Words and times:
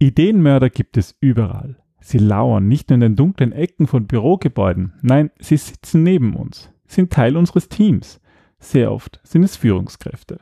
Ideenmörder 0.00 0.70
gibt 0.70 0.96
es 0.96 1.16
überall. 1.20 1.76
Sie 2.00 2.18
lauern 2.18 2.68
nicht 2.68 2.88
nur 2.88 2.94
in 2.94 3.00
den 3.00 3.16
dunklen 3.16 3.52
Ecken 3.52 3.88
von 3.88 4.06
Bürogebäuden, 4.06 4.92
nein, 5.02 5.30
sie 5.40 5.56
sitzen 5.56 6.04
neben 6.04 6.36
uns, 6.36 6.72
sind 6.86 7.12
Teil 7.12 7.36
unseres 7.36 7.68
Teams. 7.68 8.20
Sehr 8.60 8.92
oft 8.92 9.20
sind 9.24 9.42
es 9.42 9.56
Führungskräfte. 9.56 10.38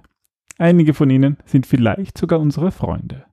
Einige 0.58 0.94
von 0.94 1.08
ihnen 1.08 1.38
sind 1.46 1.66
vielleicht 1.66 2.18
sogar 2.18 2.40
unsere 2.40 2.70
Freunde. 2.70 3.24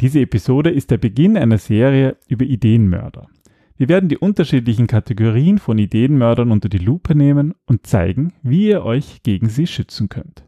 Diese 0.00 0.20
Episode 0.20 0.70
ist 0.70 0.90
der 0.90 0.98
Beginn 0.98 1.36
einer 1.36 1.58
Serie 1.58 2.16
über 2.28 2.44
Ideenmörder. 2.44 3.28
Wir 3.76 3.88
werden 3.88 4.08
die 4.08 4.18
unterschiedlichen 4.18 4.86
Kategorien 4.86 5.58
von 5.58 5.78
Ideenmördern 5.78 6.52
unter 6.52 6.68
die 6.68 6.78
Lupe 6.78 7.14
nehmen 7.14 7.54
und 7.66 7.86
zeigen, 7.86 8.34
wie 8.42 8.68
ihr 8.68 8.84
euch 8.84 9.22
gegen 9.22 9.48
sie 9.48 9.66
schützen 9.66 10.08
könnt. 10.08 10.44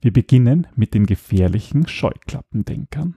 Wir 0.00 0.12
beginnen 0.12 0.66
mit 0.76 0.94
den 0.94 1.06
gefährlichen 1.06 1.86
Scheuklappendenkern. 1.88 3.16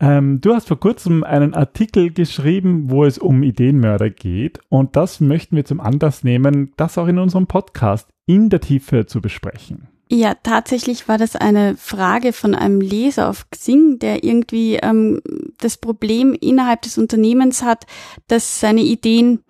Ähm, 0.00 0.40
du 0.40 0.54
hast 0.54 0.68
vor 0.68 0.80
kurzem 0.80 1.24
einen 1.24 1.54
Artikel 1.54 2.10
geschrieben, 2.10 2.90
wo 2.90 3.04
es 3.04 3.18
um 3.18 3.42
Ideenmörder 3.42 4.08
geht 4.08 4.60
und 4.70 4.96
das 4.96 5.20
möchten 5.20 5.56
wir 5.56 5.66
zum 5.66 5.80
Anlass 5.80 6.24
nehmen, 6.24 6.72
das 6.76 6.96
auch 6.96 7.06
in 7.06 7.18
unserem 7.18 7.46
Podcast 7.46 8.08
in 8.26 8.48
der 8.48 8.60
Tiefe 8.60 9.04
zu 9.06 9.20
besprechen. 9.20 9.88
Ja, 10.12 10.34
tatsächlich 10.34 11.06
war 11.06 11.18
das 11.18 11.36
eine 11.36 11.76
Frage 11.76 12.32
von 12.32 12.54
einem 12.56 12.80
Leser 12.80 13.28
auf 13.28 13.48
Xing, 13.50 14.00
der 14.00 14.24
irgendwie 14.24 14.76
ähm, 14.76 15.20
das 15.58 15.76
Problem 15.76 16.34
innerhalb 16.40 16.82
des 16.82 16.98
Unternehmens 16.98 17.62
hat, 17.62 17.86
dass 18.26 18.58
seine 18.58 18.80
Ideen 18.80 19.44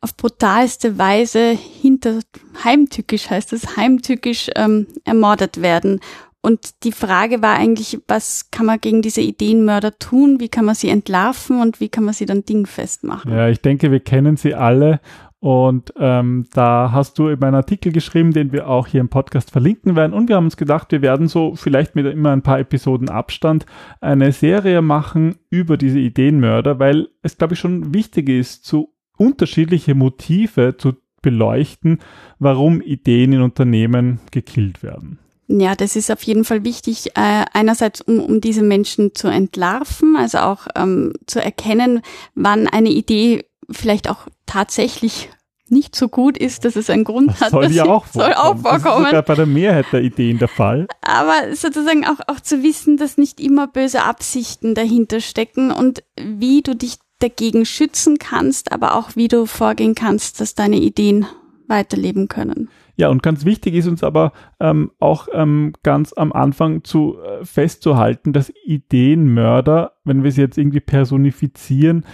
auf 0.00 0.16
brutalste 0.16 0.98
Weise 0.98 1.50
hinter 1.50 2.20
heimtückisch 2.62 3.28
heißt 3.28 3.52
es 3.52 3.76
heimtückisch 3.76 4.50
ähm, 4.54 4.86
ermordet 5.04 5.60
werden 5.60 6.00
und 6.46 6.84
die 6.84 6.92
Frage 6.92 7.42
war 7.42 7.56
eigentlich, 7.56 7.98
was 8.06 8.52
kann 8.52 8.66
man 8.66 8.80
gegen 8.80 9.02
diese 9.02 9.20
Ideenmörder 9.20 9.98
tun? 9.98 10.38
Wie 10.38 10.48
kann 10.48 10.64
man 10.64 10.76
sie 10.76 10.90
entlarven 10.90 11.60
und 11.60 11.80
wie 11.80 11.88
kann 11.88 12.04
man 12.04 12.14
sie 12.14 12.24
dann 12.24 12.44
dingfest 12.44 13.02
machen? 13.02 13.32
Ja, 13.32 13.48
ich 13.48 13.62
denke, 13.62 13.90
wir 13.90 13.98
kennen 13.98 14.36
sie 14.36 14.54
alle. 14.54 15.00
Und 15.40 15.92
ähm, 15.98 16.46
da 16.52 16.92
hast 16.92 17.18
du 17.18 17.28
eben 17.30 17.42
einen 17.42 17.56
Artikel 17.56 17.90
geschrieben, 17.90 18.32
den 18.32 18.52
wir 18.52 18.68
auch 18.68 18.86
hier 18.86 19.00
im 19.00 19.08
Podcast 19.08 19.50
verlinken 19.50 19.96
werden. 19.96 20.12
Und 20.12 20.28
wir 20.28 20.36
haben 20.36 20.44
uns 20.44 20.56
gedacht, 20.56 20.92
wir 20.92 21.02
werden 21.02 21.26
so 21.26 21.56
vielleicht 21.56 21.96
mit 21.96 22.06
immer 22.06 22.30
ein 22.30 22.42
paar 22.42 22.60
Episoden 22.60 23.08
Abstand 23.08 23.66
eine 24.00 24.30
Serie 24.30 24.82
machen 24.82 25.38
über 25.50 25.76
diese 25.76 25.98
Ideenmörder, 25.98 26.78
weil 26.78 27.08
es, 27.22 27.38
glaube 27.38 27.54
ich, 27.54 27.58
schon 27.58 27.92
wichtig 27.92 28.28
ist, 28.28 28.64
zu 28.64 28.94
unterschiedliche 29.18 29.96
Motive 29.96 30.76
zu 30.78 30.92
beleuchten, 31.22 31.98
warum 32.38 32.80
Ideen 32.82 33.32
in 33.32 33.42
Unternehmen 33.42 34.20
gekillt 34.30 34.84
werden. 34.84 35.18
Ja, 35.48 35.76
das 35.76 35.94
ist 35.94 36.10
auf 36.10 36.22
jeden 36.22 36.44
Fall 36.44 36.64
wichtig, 36.64 37.16
äh, 37.16 37.44
einerseits 37.52 38.00
um, 38.00 38.20
um 38.20 38.40
diese 38.40 38.62
Menschen 38.62 39.14
zu 39.14 39.28
entlarven, 39.28 40.16
also 40.16 40.38
auch 40.38 40.66
ähm, 40.74 41.12
zu 41.26 41.40
erkennen, 41.40 42.02
wann 42.34 42.66
eine 42.66 42.88
Idee 42.88 43.44
vielleicht 43.70 44.10
auch 44.10 44.26
tatsächlich 44.46 45.28
nicht 45.68 45.96
so 45.96 46.08
gut 46.08 46.38
ist, 46.38 46.64
dass 46.64 46.76
es 46.76 46.90
einen 46.90 47.04
Grund 47.04 47.30
das 47.30 47.40
hat. 47.40 47.50
Soll 47.50 47.72
ja 47.72 47.84
auch 47.84 48.04
vorkommen. 48.06 48.24
Soll 48.24 48.34
auch 48.34 48.56
vorkommen. 48.56 48.82
Das 48.82 48.96
ist 49.02 49.06
sogar 49.06 49.22
bei 49.22 49.34
der 49.34 49.46
Mehrheit 49.46 49.86
der 49.92 50.02
Ideen 50.02 50.38
der 50.38 50.48
Fall. 50.48 50.86
Aber 51.00 51.54
sozusagen 51.54 52.06
auch, 52.06 52.20
auch 52.28 52.40
zu 52.40 52.62
wissen, 52.62 52.96
dass 52.96 53.18
nicht 53.18 53.40
immer 53.40 53.66
böse 53.66 54.02
Absichten 54.02 54.74
dahinter 54.74 55.20
stecken 55.20 55.70
und 55.70 56.02
wie 56.20 56.62
du 56.62 56.76
dich 56.76 56.98
dagegen 57.18 57.64
schützen 57.64 58.18
kannst, 58.18 58.72
aber 58.72 58.94
auch 58.94 59.16
wie 59.16 59.28
du 59.28 59.46
vorgehen 59.46 59.94
kannst, 59.94 60.40
dass 60.40 60.54
deine 60.54 60.76
Ideen 60.76 61.26
weiterleben 61.66 62.28
können. 62.28 62.68
Ja, 62.96 63.08
und 63.08 63.22
ganz 63.22 63.44
wichtig 63.44 63.74
ist 63.74 63.86
uns 63.86 64.02
aber 64.02 64.32
ähm, 64.58 64.90
auch 64.98 65.28
ähm, 65.32 65.74
ganz 65.82 66.14
am 66.14 66.32
Anfang 66.32 66.82
zu 66.82 67.18
äh, 67.20 67.44
festzuhalten, 67.44 68.32
dass 68.32 68.52
Ideenmörder, 68.64 69.92
wenn 70.04 70.24
wir 70.24 70.32
sie 70.32 70.40
jetzt 70.40 70.56
irgendwie 70.56 70.80
personifizieren, 70.80 72.06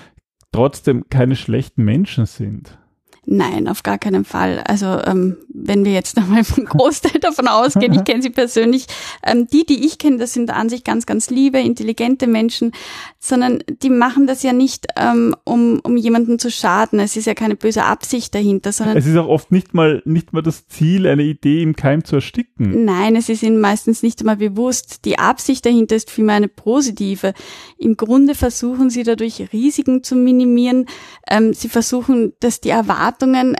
trotzdem 0.50 1.08
keine 1.08 1.36
schlechten 1.36 1.84
Menschen 1.84 2.26
sind. 2.26 2.78
Nein, 3.24 3.68
auf 3.68 3.84
gar 3.84 3.98
keinen 3.98 4.24
Fall. 4.24 4.64
Also 4.66 4.98
ähm, 5.04 5.36
wenn 5.48 5.84
wir 5.84 5.92
jetzt 5.92 6.18
einmal 6.18 6.42
vom 6.42 6.64
Großteil 6.64 7.20
davon 7.20 7.46
ausgehen, 7.46 7.92
ich 7.94 8.04
kenne 8.04 8.20
sie 8.20 8.30
persönlich, 8.30 8.86
ähm, 9.24 9.46
die, 9.46 9.64
die 9.64 9.86
ich 9.86 9.98
kenne, 9.98 10.18
das 10.18 10.32
sind 10.32 10.50
an 10.50 10.68
sich 10.68 10.82
ganz, 10.82 11.06
ganz 11.06 11.30
liebe, 11.30 11.60
intelligente 11.60 12.26
Menschen, 12.26 12.72
sondern 13.20 13.62
die 13.82 13.90
machen 13.90 14.26
das 14.26 14.42
ja 14.42 14.52
nicht, 14.52 14.88
ähm, 14.96 15.36
um, 15.44 15.80
um 15.84 15.96
jemanden 15.96 16.40
zu 16.40 16.50
schaden. 16.50 16.98
Es 16.98 17.16
ist 17.16 17.26
ja 17.26 17.34
keine 17.34 17.54
böse 17.54 17.84
Absicht 17.84 18.34
dahinter, 18.34 18.72
sondern 18.72 18.96
es 18.96 19.06
ist 19.06 19.16
auch 19.16 19.28
oft 19.28 19.52
nicht 19.52 19.72
mal 19.72 20.02
nicht 20.04 20.32
mal 20.32 20.42
das 20.42 20.66
Ziel, 20.66 21.06
eine 21.06 21.22
Idee 21.22 21.62
im 21.62 21.76
Keim 21.76 22.04
zu 22.04 22.16
ersticken. 22.16 22.84
Nein, 22.84 23.14
es 23.14 23.28
ist 23.28 23.44
ihnen 23.44 23.60
meistens 23.60 24.02
nicht 24.02 24.20
einmal 24.20 24.36
bewusst. 24.36 25.04
Die 25.04 25.20
Absicht 25.20 25.64
dahinter 25.64 25.94
ist 25.94 26.10
vielmehr 26.10 26.36
eine 26.36 26.48
positive. 26.48 27.34
Im 27.78 27.96
Grunde 27.96 28.34
versuchen 28.34 28.90
sie 28.90 29.04
dadurch 29.04 29.52
Risiken 29.52 30.02
zu 30.02 30.16
minimieren. 30.16 30.86
Ähm, 31.28 31.54
sie 31.54 31.68
versuchen, 31.68 32.32
dass 32.40 32.60
die 32.60 32.70
Erwartungen 32.70 33.11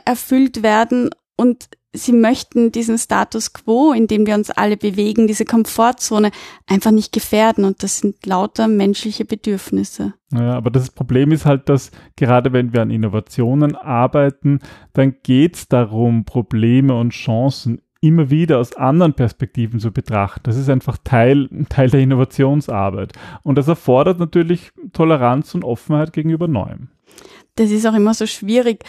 erfüllt 0.05 0.63
werden 0.63 1.09
und 1.35 1.69
sie 1.93 2.11
möchten 2.11 2.71
diesen 2.71 2.97
Status 2.97 3.53
quo, 3.53 3.93
in 3.93 4.07
dem 4.07 4.25
wir 4.25 4.35
uns 4.35 4.49
alle 4.49 4.77
bewegen, 4.77 5.27
diese 5.27 5.45
Komfortzone 5.45 6.31
einfach 6.67 6.91
nicht 6.91 7.13
gefährden. 7.13 7.65
Und 7.65 7.83
das 7.83 7.99
sind 7.99 8.25
lauter 8.25 8.67
menschliche 8.67 9.25
Bedürfnisse. 9.25 10.13
Ja, 10.31 10.55
aber 10.55 10.71
das 10.71 10.89
Problem 10.89 11.31
ist 11.31 11.45
halt, 11.45 11.69
dass 11.69 11.91
gerade 12.15 12.51
wenn 12.51 12.73
wir 12.73 12.81
an 12.81 12.89
Innovationen 12.89 13.75
arbeiten, 13.75 14.59
dann 14.93 15.15
geht 15.23 15.55
es 15.55 15.67
darum, 15.67 16.25
Probleme 16.25 16.97
und 16.97 17.11
Chancen 17.11 17.79
immer 18.01 18.29
wieder 18.29 18.59
aus 18.59 18.75
anderen 18.75 19.13
Perspektiven 19.13 19.79
zu 19.79 19.91
betrachten. 19.91 20.41
Das 20.43 20.57
ist 20.57 20.69
einfach 20.69 20.97
Teil, 21.03 21.47
Teil 21.69 21.89
der 21.89 22.01
Innovationsarbeit. 22.01 23.13
Und 23.43 23.57
das 23.57 23.69
erfordert 23.69 24.19
natürlich 24.19 24.71
Toleranz 24.91 25.55
und 25.55 25.63
Offenheit 25.63 26.11
gegenüber 26.11 26.49
Neuem. 26.49 26.89
Das 27.55 27.69
ist 27.69 27.85
auch 27.85 27.93
immer 27.93 28.13
so 28.13 28.25
schwierig. 28.25 28.83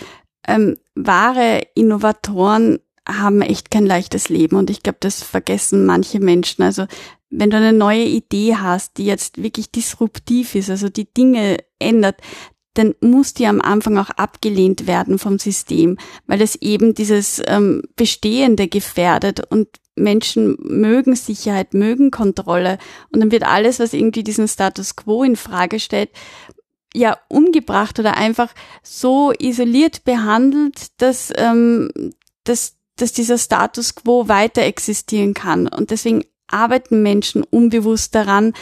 Ähm, 0.47 0.77
wahre 0.95 1.63
Innovatoren 1.75 2.79
haben 3.07 3.43
echt 3.43 3.71
kein 3.71 3.87
leichtes 3.87 4.29
Leben 4.29 4.57
und 4.57 4.71
ich 4.71 4.83
glaube, 4.83 4.99
das 5.01 5.23
vergessen 5.23 5.85
manche 5.85 6.21
Menschen. 6.21 6.63
Also 6.63 6.87
wenn 7.31 7.51
du 7.51 7.57
eine 7.57 7.73
neue 7.73 8.05
Idee 8.05 8.57
hast, 8.57 8.97
die 8.97 9.05
jetzt 9.05 9.43
wirklich 9.43 9.71
disruptiv 9.71 10.55
ist, 10.55 10.71
also 10.71 10.89
die 10.89 11.13
Dinge 11.13 11.59
ändert, 11.79 12.17
dann 12.75 12.95
muss 13.01 13.35
die 13.35 13.47
am 13.47 13.61
Anfang 13.61 13.99
auch 13.99 14.11
abgelehnt 14.11 14.87
werden 14.87 15.19
vom 15.19 15.39
System, 15.39 15.97
weil 16.27 16.43
es 16.43 16.57
eben 16.57 16.95
dieses 16.95 17.41
ähm, 17.47 17.83
Bestehende 17.95 18.69
gefährdet 18.69 19.43
und 19.49 19.69
Menschen 19.97 20.57
mögen 20.61 21.15
Sicherheit, 21.15 21.73
mögen 21.73 22.11
Kontrolle 22.11 22.79
und 23.13 23.21
dann 23.21 23.31
wird 23.31 23.45
alles, 23.45 23.79
was 23.79 23.93
irgendwie 23.93 24.25
diesen 24.25 24.49
Status 24.49 24.97
quo 24.97 25.23
in 25.23 25.37
Frage 25.37 25.79
stellt, 25.79 26.11
ja 26.95 27.19
umgebracht 27.29 27.99
oder 27.99 28.17
einfach 28.17 28.53
so 28.83 29.33
isoliert 29.39 30.05
behandelt, 30.05 31.01
dass, 31.01 31.33
ähm, 31.37 31.91
dass 32.45 32.77
dass 32.97 33.13
dieser 33.13 33.39
Status 33.39 33.95
quo 33.95 34.29
weiter 34.29 34.63
existieren 34.63 35.35
kann. 35.35 35.67
Und 35.67 35.91
deswegen 35.91 36.25
arbeiten 36.47 37.03
Menschen 37.03 37.43
unbewusst 37.43 38.15
daran, 38.15 38.55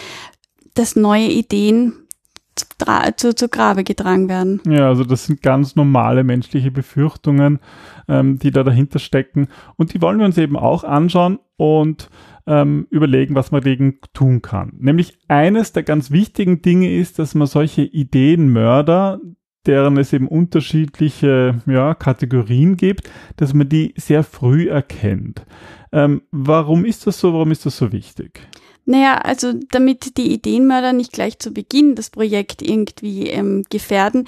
dass 0.74 0.96
neue 0.96 1.26
Ideen 1.28 2.01
zu, 2.54 2.66
zu, 3.16 3.34
zu 3.34 3.48
Grabe 3.48 3.84
getragen 3.84 4.28
werden. 4.28 4.60
Ja, 4.66 4.88
also 4.88 5.04
das 5.04 5.26
sind 5.26 5.42
ganz 5.42 5.76
normale 5.76 6.24
menschliche 6.24 6.70
Befürchtungen, 6.70 7.60
ähm, 8.08 8.38
die 8.38 8.50
da 8.50 8.62
dahinter 8.62 8.98
stecken. 8.98 9.48
Und 9.76 9.94
die 9.94 10.02
wollen 10.02 10.18
wir 10.18 10.26
uns 10.26 10.38
eben 10.38 10.56
auch 10.56 10.84
anschauen 10.84 11.38
und 11.56 12.08
ähm, 12.46 12.86
überlegen, 12.90 13.34
was 13.34 13.52
man 13.52 13.62
dagegen 13.62 13.98
tun 14.12 14.42
kann. 14.42 14.72
Nämlich 14.78 15.18
eines 15.28 15.72
der 15.72 15.82
ganz 15.82 16.10
wichtigen 16.10 16.62
Dinge 16.62 16.92
ist, 16.92 17.18
dass 17.18 17.34
man 17.34 17.46
solche 17.46 17.82
Ideenmörder, 17.82 19.20
deren 19.66 19.96
es 19.96 20.12
eben 20.12 20.26
unterschiedliche 20.26 21.60
ja, 21.66 21.94
Kategorien 21.94 22.76
gibt, 22.76 23.08
dass 23.36 23.54
man 23.54 23.68
die 23.68 23.94
sehr 23.96 24.24
früh 24.24 24.68
erkennt. 24.68 25.46
Ähm, 25.92 26.22
warum 26.32 26.84
ist 26.84 27.06
das 27.06 27.20
so? 27.20 27.32
Warum 27.32 27.52
ist 27.52 27.64
das 27.64 27.76
so 27.76 27.92
wichtig? 27.92 28.40
Naja, 28.84 29.18
also 29.18 29.52
damit 29.70 30.16
die 30.16 30.32
Ideenmörder 30.32 30.92
nicht 30.92 31.12
gleich 31.12 31.38
zu 31.38 31.52
Beginn 31.52 31.94
das 31.94 32.10
Projekt 32.10 32.62
irgendwie 32.62 33.28
ähm, 33.28 33.64
gefährden, 33.70 34.26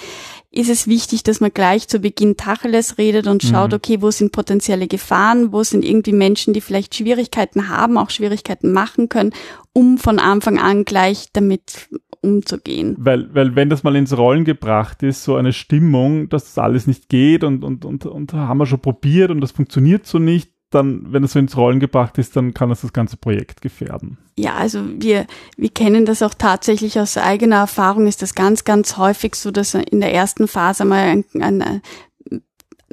ist 0.53 0.71
es 0.71 0.87
wichtig, 0.87 1.25
dass 1.25 1.41
man 1.41 1.51
gleich 1.53 1.89
zu 1.89 1.99
Beginn 1.99 2.37
Tacheles 2.37 2.97
redet 2.97 3.27
und 3.27 3.43
schaut, 3.43 3.73
mhm. 3.73 3.77
okay, 3.77 4.01
wo 4.01 4.13
sind 4.13 4.31
potenzielle 4.31 4.87
Gefahren, 4.87 5.53
wo 5.53 5.65
sind 5.65 5.85
irgendwie 5.85 6.13
Menschen, 6.13 6.55
die 6.55 6.61
vielleicht 6.61 6.95
Schwierigkeiten 6.95 7.69
haben, 7.69 7.99
auch 7.99 8.11
Schwierigkeiten 8.11 8.73
machen 8.73 9.09
können, 9.09 9.33
um 9.73 9.99
von 9.99 10.21
Anfang 10.21 10.59
an 10.59 10.85
gleich 10.85 11.27
damit 11.33 11.89
umzugehen. 12.21 12.97
Weil, 12.99 13.33
weil 13.35 13.55
wenn 13.55 13.69
das 13.69 13.83
mal 13.83 13.97
ins 13.97 14.17
Rollen 14.17 14.45
gebracht 14.45 15.03
ist, 15.03 15.25
so 15.25 15.37
eine 15.37 15.53
Stimmung, 15.53 16.29
dass 16.29 16.45
das 16.45 16.59
alles 16.59 16.87
nicht 16.87 17.09
geht 17.09 17.45
und, 17.45 17.63
und, 17.63 17.85
und, 17.85 18.07
und 18.07 18.33
haben 18.33 18.59
wir 18.59 18.67
schon 18.67 18.81
probiert 18.81 19.31
und 19.31 19.41
das 19.41 19.53
funktioniert 19.53 20.07
so 20.07 20.19
nicht, 20.19 20.54
dann, 20.75 21.13
wenn 21.13 21.25
es 21.25 21.33
so 21.33 21.39
ins 21.39 21.57
Rollen 21.57 21.81
gebracht 21.81 22.19
ist, 22.19 22.37
dann 22.37 22.55
kann 22.55 22.71
es 22.71 22.83
das 22.83 22.93
ganze 22.93 23.17
Projekt 23.17 23.63
gefährden. 23.63 24.19
Ja, 24.37 24.55
also 24.55 24.83
wir, 24.99 25.27
wir 25.57 25.71
kennen 25.71 26.07
das 26.07 26.23
auch 26.23 26.35
tatsächlich 26.35 26.99
aus 26.99 27.17
eigener 27.17 27.57
Erfahrung, 27.57 28.07
ist 28.07 28.23
das 28.23 28.35
ganz, 28.35 28.65
ganz 28.65 28.97
häufig 28.97 29.37
so, 29.37 29.51
dass 29.51 29.75
in 29.75 30.01
der 30.01 30.13
ersten 30.13 30.49
Phase 30.49 30.85
mal 30.85 31.01
ein, 31.01 31.25
ein, 31.41 31.83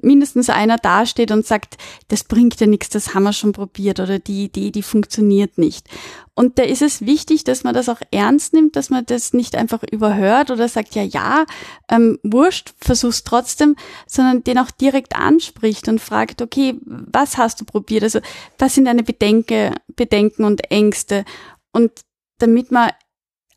mindestens 0.03 0.49
einer 0.49 0.77
dasteht 0.77 1.31
und 1.31 1.45
sagt, 1.45 1.77
das 2.07 2.23
bringt 2.23 2.59
ja 2.59 2.67
nichts, 2.67 2.89
das 2.89 3.13
haben 3.13 3.23
wir 3.23 3.33
schon 3.33 3.51
probiert 3.51 3.99
oder 3.99 4.19
die 4.19 4.45
Idee, 4.45 4.71
die 4.71 4.83
funktioniert 4.83 5.57
nicht. 5.57 5.87
Und 6.33 6.57
da 6.57 6.63
ist 6.63 6.81
es 6.81 7.05
wichtig, 7.05 7.43
dass 7.43 7.63
man 7.63 7.73
das 7.73 7.89
auch 7.89 8.01
ernst 8.11 8.53
nimmt, 8.53 8.75
dass 8.75 8.89
man 8.89 9.05
das 9.05 9.33
nicht 9.33 9.55
einfach 9.55 9.83
überhört 9.91 10.49
oder 10.49 10.67
sagt, 10.67 10.95
ja, 10.95 11.03
ja, 11.03 11.45
ähm, 11.89 12.19
wurscht, 12.23 12.73
versuch's 12.79 13.23
trotzdem, 13.23 13.75
sondern 14.07 14.43
den 14.43 14.57
auch 14.57 14.71
direkt 14.71 15.15
anspricht 15.15 15.87
und 15.87 15.99
fragt, 15.99 16.41
okay, 16.41 16.79
was 16.85 17.37
hast 17.37 17.61
du 17.61 17.65
probiert? 17.65 18.03
Also, 18.03 18.21
was 18.57 18.75
sind 18.75 18.85
deine 18.85 19.03
Bedenke, 19.03 19.73
Bedenken 19.95 20.45
und 20.45 20.71
Ängste? 20.71 21.25
Und 21.73 21.91
damit 22.39 22.71
man 22.71 22.91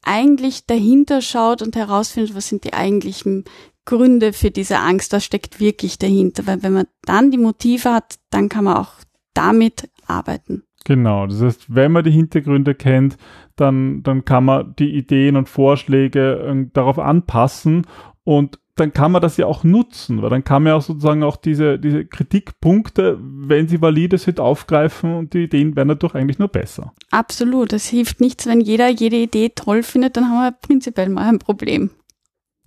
eigentlich 0.02 0.66
dahinter 0.66 1.22
schaut 1.22 1.62
und 1.62 1.76
herausfindet, 1.76 2.34
was 2.34 2.48
sind 2.48 2.64
die 2.64 2.74
eigentlichen 2.74 3.44
Gründe 3.84 4.32
für 4.32 4.50
diese 4.50 4.78
Angst, 4.78 5.12
was 5.12 5.24
steckt 5.24 5.60
wirklich 5.60 5.98
dahinter. 5.98 6.46
Weil 6.46 6.62
wenn 6.62 6.72
man 6.72 6.86
dann 7.02 7.30
die 7.30 7.38
Motive 7.38 7.92
hat, 7.92 8.16
dann 8.30 8.48
kann 8.48 8.64
man 8.64 8.76
auch 8.76 8.92
damit 9.34 9.90
arbeiten. 10.06 10.64
Genau, 10.84 11.26
das 11.26 11.40
heißt, 11.40 11.74
wenn 11.74 11.92
man 11.92 12.04
die 12.04 12.10
Hintergründe 12.10 12.74
kennt, 12.74 13.16
dann, 13.56 14.02
dann 14.02 14.24
kann 14.24 14.44
man 14.44 14.74
die 14.78 14.94
Ideen 14.94 15.36
und 15.36 15.48
Vorschläge 15.48 16.40
äh, 16.40 16.66
darauf 16.72 16.98
anpassen 16.98 17.86
und 18.22 18.58
dann 18.76 18.92
kann 18.92 19.12
man 19.12 19.22
das 19.22 19.36
ja 19.36 19.46
auch 19.46 19.62
nutzen, 19.62 20.20
weil 20.20 20.30
dann 20.30 20.42
kann 20.42 20.62
man 20.62 20.72
ja 20.72 20.76
auch 20.76 20.82
sozusagen 20.82 21.22
auch 21.22 21.36
diese, 21.36 21.78
diese 21.78 22.04
Kritikpunkte, 22.04 23.18
wenn 23.20 23.68
sie 23.68 23.80
valide 23.80 24.18
sind, 24.18 24.40
aufgreifen 24.40 25.14
und 25.14 25.32
die 25.32 25.44
Ideen 25.44 25.76
werden 25.76 25.90
dadurch 25.90 26.14
eigentlich 26.14 26.40
nur 26.40 26.48
besser. 26.48 26.92
Absolut. 27.12 27.72
Es 27.72 27.86
hilft 27.86 28.20
nichts, 28.20 28.46
wenn 28.46 28.60
jeder 28.60 28.88
jede 28.88 29.16
Idee 29.16 29.52
toll 29.54 29.84
findet, 29.84 30.16
dann 30.16 30.28
haben 30.28 30.42
wir 30.42 30.50
prinzipiell 30.50 31.08
mal 31.08 31.28
ein 31.28 31.38
Problem. 31.38 31.90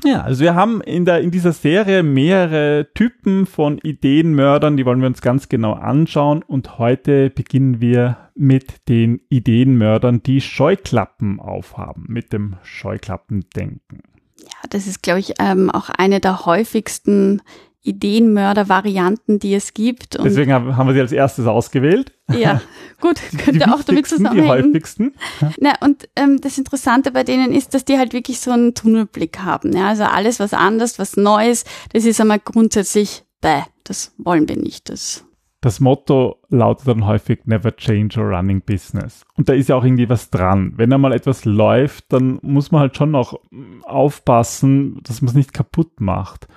Ja, 0.03 0.21
also 0.21 0.43
wir 0.43 0.53
haben 0.53 0.81
in, 0.81 1.05
der, 1.05 1.21
in 1.21 1.31
dieser 1.31 1.53
Serie 1.53 2.03
mehrere 2.03 2.87
Typen 2.93 3.47
von 3.47 3.79
Ideenmördern, 3.79 4.77
die 4.77 4.85
wollen 4.85 4.99
wir 4.99 5.07
uns 5.07 5.21
ganz 5.21 5.49
genau 5.49 5.73
anschauen 5.73 6.43
und 6.43 6.77
heute 6.77 7.31
beginnen 7.31 7.81
wir 7.81 8.17
mit 8.35 8.87
den 8.89 9.21
Ideenmördern, 9.29 10.21
die 10.21 10.41
Scheuklappen 10.41 11.39
aufhaben, 11.39 12.05
mit 12.07 12.31
dem 12.31 12.57
Scheuklappendenken. 12.61 14.03
Ja, 14.39 14.69
das 14.69 14.85
ist, 14.85 15.01
glaube 15.01 15.19
ich, 15.19 15.33
ähm, 15.39 15.71
auch 15.71 15.89
eine 15.89 16.19
der 16.19 16.45
häufigsten 16.45 17.41
Ideenmörder-Varianten, 17.87 19.39
die 19.39 19.53
es 19.55 19.73
gibt. 19.73 20.15
Und 20.15 20.25
Deswegen 20.25 20.53
haben 20.53 20.87
wir 20.87 20.93
sie 20.93 21.01
als 21.01 21.11
erstes 21.11 21.47
ausgewählt. 21.47 22.13
Ja, 22.31 22.61
gut, 23.01 23.19
könnte 23.37 23.59
die 23.59 23.65
auch 23.65 23.83
damit 23.83 24.07
zusammenhängen. 24.07 24.43
Die 24.43 24.49
häufigsten. 24.49 25.13
Na, 25.59 25.73
und 25.81 26.09
ähm, 26.15 26.39
das 26.41 26.57
Interessante 26.57 27.11
bei 27.11 27.23
denen 27.23 27.53
ist, 27.53 27.73
dass 27.73 27.85
die 27.85 27.97
halt 27.97 28.13
wirklich 28.13 28.39
so 28.39 28.51
einen 28.51 28.73
Tunnelblick 28.73 29.39
haben. 29.39 29.75
Ja, 29.75 29.89
also 29.89 30.03
alles, 30.03 30.39
was 30.39 30.53
anders, 30.53 30.99
was 30.99 31.17
Neues, 31.17 31.63
das 31.93 32.05
ist 32.05 32.19
einmal 32.19 32.39
grundsätzlich, 32.39 33.23
bäh, 33.41 33.63
das 33.83 34.13
wollen 34.17 34.49
wir 34.49 34.57
nicht. 34.57 34.89
Das 34.89 35.23
das 35.61 35.79
Motto 35.79 36.37
lautet 36.49 36.87
dann 36.87 37.05
häufig 37.05 37.39
Never 37.45 37.75
change 37.75 38.19
a 38.19 38.23
running 38.23 38.61
business. 38.61 39.23
Und 39.35 39.49
da 39.49 39.53
ist 39.53 39.69
ja 39.69 39.75
auch 39.75 39.83
irgendwie 39.83 40.09
was 40.09 40.29
dran. 40.29 40.73
Wenn 40.75 40.93
einmal 40.93 41.13
etwas 41.13 41.45
läuft, 41.45 42.13
dann 42.13 42.39
muss 42.41 42.71
man 42.71 42.81
halt 42.81 42.95
schon 42.95 43.11
noch 43.11 43.39
aufpassen, 43.83 44.99
dass 45.03 45.21
man 45.21 45.29
es 45.29 45.35
nicht 45.35 45.53
kaputt 45.53 45.99
macht. 45.99 46.47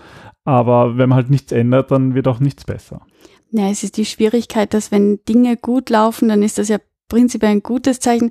Aber 0.45 0.99
wenn 0.99 1.09
man 1.09 1.17
halt 1.17 1.31
nichts 1.31 1.53
ändert, 1.53 1.91
dann 1.91 2.15
wird 2.15 2.29
auch 2.29 2.41
nichts 2.41 2.65
besser. 2.65 3.07
Ja, 3.51 3.69
es 3.69 3.83
ist 3.83 3.97
die 3.97 4.05
Schwierigkeit, 4.05 4.75
dass 4.75 4.93
wenn 4.93 5.21
Dinge 5.29 5.57
gut 5.57 5.91
laufen, 5.91 6.29
dann 6.29 6.43
ist 6.43 6.59
das 6.59 6.69
ja 6.69 6.79
prinzipiell 7.09 7.51
ein 7.51 7.63
gutes 7.63 8.01
Zeichen. 8.01 8.31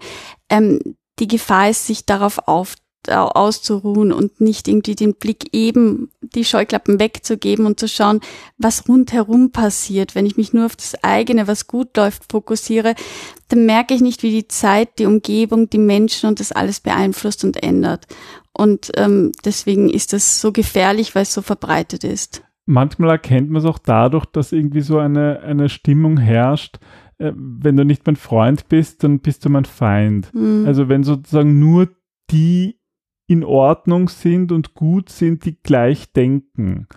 Ähm, 0.50 0.80
die 1.20 1.28
Gefahr 1.28 1.70
ist, 1.70 1.88
sich 1.88 2.06
darauf 2.06 2.48
auf, 2.48 2.76
auszuruhen 3.08 4.12
und 4.12 4.42
nicht 4.42 4.68
irgendwie 4.68 4.96
den 4.96 5.16
Blick 5.16 5.54
eben 5.54 6.10
die 6.22 6.44
Scheuklappen 6.44 7.00
wegzugeben 7.00 7.66
und 7.66 7.80
zu 7.80 7.88
schauen, 7.88 8.20
was 8.58 8.88
rundherum 8.88 9.52
passiert. 9.52 10.16
Wenn 10.16 10.26
ich 10.26 10.38
mich 10.38 10.54
nur 10.54 10.66
auf 10.66 10.76
das 10.76 11.02
eigene, 11.04 11.48
was 11.48 11.68
gut 11.68 11.96
läuft, 11.96 12.32
fokussiere, 12.32 12.96
dann 13.48 13.66
merke 13.66 13.94
ich 13.94 14.02
nicht, 14.02 14.22
wie 14.24 14.32
die 14.32 14.48
Zeit, 14.48 15.00
die 15.00 15.06
Umgebung, 15.06 15.70
die 15.70 15.78
Menschen 15.78 16.30
und 16.30 16.40
das 16.40 16.52
alles 16.52 16.82
beeinflusst 16.82 17.44
und 17.44 17.64
ändert. 17.64 18.08
Und 18.54 18.92
ähm, 18.98 19.32
deswegen 19.46 19.90
ist 19.90 20.14
das 20.14 20.42
so 20.42 20.52
gefährlich, 20.52 21.16
weil 21.16 21.24
es 21.24 21.34
so 21.34 21.42
verbreitet 21.42 22.04
ist. 22.04 22.44
Manchmal 22.66 23.12
erkennt 23.12 23.50
man 23.50 23.62
es 23.62 23.68
auch 23.68 23.80
dadurch, 23.80 24.26
dass 24.26 24.52
irgendwie 24.52 24.82
so 24.82 25.00
eine, 25.00 25.40
eine 25.40 25.70
Stimmung 25.70 26.18
herrscht, 26.18 26.78
äh, 27.18 27.32
wenn 27.36 27.78
du 27.78 27.86
nicht 27.86 28.06
mein 28.06 28.16
Freund 28.16 28.68
bist, 28.70 29.04
dann 29.04 29.20
bist 29.20 29.46
du 29.46 29.50
mein 29.50 29.66
Feind. 29.66 30.34
Mhm. 30.34 30.66
Also 30.68 30.90
wenn 30.90 31.04
sozusagen 31.04 31.60
nur 31.60 31.90
die 32.32 32.79
in 33.30 33.44
Ordnung 33.44 34.10
sind 34.10 34.52
und 34.52 34.74
gut 34.74 35.10
sind, 35.10 35.46
die 35.46 35.56
gleich 35.62 36.12
denken. 36.12 36.88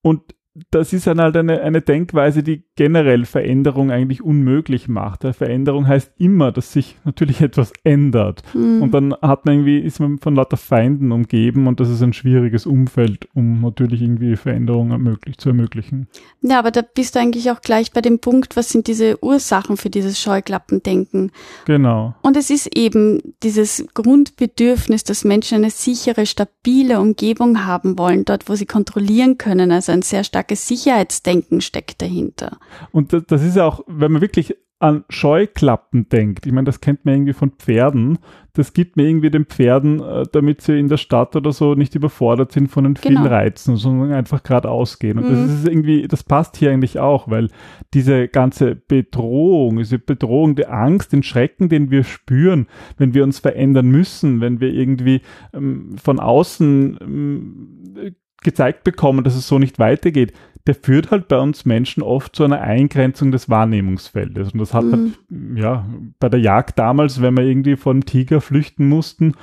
Und 0.00 0.34
das 0.70 0.92
ist 0.92 1.06
dann 1.06 1.20
halt 1.20 1.36
eine, 1.36 1.62
eine 1.62 1.80
Denkweise, 1.80 2.42
die 2.42 2.64
generell 2.76 3.24
Veränderung 3.24 3.90
eigentlich 3.90 4.22
unmöglich 4.22 4.86
macht. 4.86 5.24
Ja, 5.24 5.32
Veränderung 5.32 5.86
heißt 5.86 6.12
immer, 6.18 6.52
dass 6.52 6.72
sich 6.72 6.96
natürlich 7.04 7.40
etwas 7.40 7.72
ändert. 7.84 8.42
Mhm. 8.52 8.82
Und 8.82 8.92
dann 8.92 9.14
hat 9.22 9.46
man 9.46 9.54
irgendwie, 9.54 9.78
ist 9.78 9.98
man 9.98 10.18
von 10.18 10.34
lauter 10.34 10.58
Feinden 10.58 11.10
umgeben 11.10 11.66
und 11.66 11.80
das 11.80 11.88
ist 11.88 12.02
ein 12.02 12.12
schwieriges 12.12 12.66
Umfeld, 12.66 13.28
um 13.34 13.62
natürlich 13.62 14.02
irgendwie 14.02 14.36
Veränderungen 14.36 14.92
ermöglich, 14.92 15.38
zu 15.38 15.48
ermöglichen. 15.48 16.08
Ja, 16.42 16.58
aber 16.58 16.70
da 16.70 16.82
bist 16.82 17.14
du 17.14 17.20
eigentlich 17.20 17.50
auch 17.50 17.62
gleich 17.62 17.92
bei 17.92 18.02
dem 18.02 18.18
Punkt, 18.18 18.54
was 18.56 18.68
sind 18.68 18.88
diese 18.88 19.22
Ursachen 19.24 19.78
für 19.78 19.88
dieses 19.90 20.20
Scheuklappendenken? 20.20 21.32
Genau. 21.64 22.14
Und 22.20 22.36
es 22.36 22.50
ist 22.50 22.76
eben 22.76 23.22
dieses 23.42 23.86
Grundbedürfnis, 23.94 25.04
dass 25.04 25.24
Menschen 25.24 25.58
eine 25.58 25.70
sichere, 25.70 26.26
stabile 26.26 27.00
Umgebung 27.00 27.64
haben 27.64 27.96
wollen, 27.96 28.26
dort, 28.26 28.50
wo 28.50 28.54
sie 28.54 28.66
kontrollieren 28.66 29.38
können, 29.38 29.72
also 29.72 29.92
ein 29.92 30.02
sehr 30.02 30.24
starkes 30.24 30.41
starkes 30.42 30.66
Sicherheitsdenken 30.66 31.60
steckt 31.60 32.02
dahinter. 32.02 32.58
Und 32.90 33.12
das 33.12 33.42
ist 33.42 33.56
ja 33.56 33.64
auch, 33.64 33.84
wenn 33.86 34.12
man 34.12 34.22
wirklich 34.22 34.56
an 34.80 35.04
Scheuklappen 35.08 36.08
denkt, 36.08 36.44
ich 36.44 36.52
meine, 36.52 36.64
das 36.64 36.80
kennt 36.80 37.04
man 37.04 37.14
irgendwie 37.14 37.34
von 37.34 37.52
Pferden, 37.52 38.18
das 38.52 38.72
gibt 38.72 38.96
mir 38.96 39.04
irgendwie 39.04 39.30
den 39.30 39.44
Pferden, 39.44 40.00
äh, 40.00 40.24
damit 40.32 40.60
sie 40.60 40.76
in 40.76 40.88
der 40.88 40.96
Stadt 40.96 41.36
oder 41.36 41.52
so 41.52 41.74
nicht 41.74 41.94
überfordert 41.94 42.50
sind 42.50 42.66
von 42.66 42.82
den 42.82 42.96
vielen 42.96 43.22
genau. 43.22 43.28
Reizen, 43.28 43.76
sondern 43.76 44.12
einfach 44.12 44.42
geradeaus 44.42 44.98
gehen. 44.98 45.18
Und 45.18 45.30
mhm. 45.30 45.46
das 45.46 45.60
ist 45.60 45.68
irgendwie, 45.68 46.08
das 46.08 46.24
passt 46.24 46.56
hier 46.56 46.72
eigentlich 46.72 46.98
auch, 46.98 47.30
weil 47.30 47.48
diese 47.94 48.26
ganze 48.26 48.74
Bedrohung, 48.74 49.76
diese 49.78 50.00
Bedrohung, 50.00 50.56
die 50.56 50.66
Angst, 50.66 51.12
den 51.12 51.22
Schrecken, 51.22 51.68
den 51.68 51.92
wir 51.92 52.02
spüren, 52.02 52.66
wenn 52.98 53.14
wir 53.14 53.22
uns 53.22 53.38
verändern 53.38 53.88
müssen, 53.88 54.40
wenn 54.40 54.58
wir 54.58 54.72
irgendwie 54.72 55.20
ähm, 55.54 55.96
von 56.02 56.18
außen 56.18 56.98
ähm, 57.00 58.16
gezeigt 58.42 58.84
bekommen, 58.84 59.24
dass 59.24 59.34
es 59.34 59.48
so 59.48 59.58
nicht 59.58 59.78
weitergeht, 59.78 60.32
der 60.66 60.74
führt 60.74 61.10
halt 61.10 61.28
bei 61.28 61.38
uns 61.38 61.64
Menschen 61.64 62.02
oft 62.02 62.36
zu 62.36 62.44
einer 62.44 62.60
Eingrenzung 62.60 63.32
des 63.32 63.48
Wahrnehmungsfeldes. 63.48 64.52
Und 64.52 64.60
das 64.60 64.72
hat 64.74 64.84
mhm. 64.84 64.92
halt, 64.92 65.58
ja, 65.58 65.86
bei 66.20 66.28
der 66.28 66.40
Jagd 66.40 66.78
damals, 66.78 67.20
wenn 67.20 67.36
wir 67.36 67.44
irgendwie 67.44 67.76
vom 67.76 68.04
Tiger 68.04 68.40
flüchten 68.40 68.88
mussten, 68.88 69.34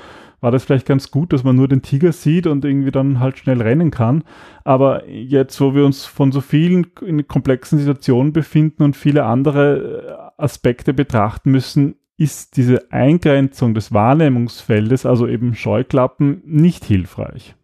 war 0.41 0.51
das 0.51 0.63
vielleicht 0.63 0.85
ganz 0.85 1.11
gut, 1.11 1.33
dass 1.33 1.43
man 1.43 1.57
nur 1.57 1.67
den 1.67 1.81
Tiger 1.81 2.13
sieht 2.13 2.47
und 2.47 2.63
irgendwie 2.63 2.91
dann 2.91 3.19
halt 3.19 3.37
schnell 3.37 3.61
rennen 3.61 3.91
kann. 3.91 4.23
Aber 4.63 5.07
jetzt, 5.09 5.59
wo 5.59 5.75
wir 5.75 5.85
uns 5.85 6.05
von 6.05 6.31
so 6.31 6.39
vielen 6.39 6.87
in 7.05 7.27
komplexen 7.27 7.77
Situationen 7.77 8.31
befinden 8.31 8.83
und 8.83 8.95
viele 8.95 9.25
andere 9.25 10.31
äh, 10.37 10.41
Aspekte 10.41 10.93
betrachten 10.93 11.51
müssen, 11.51 11.95
ist 12.15 12.57
diese 12.57 12.91
Eingrenzung 12.91 13.73
des 13.73 13.93
Wahrnehmungsfeldes, 13.93 15.05
also 15.05 15.27
eben 15.27 15.55
Scheuklappen, 15.55 16.41
nicht 16.45 16.85
hilfreich. 16.85 17.55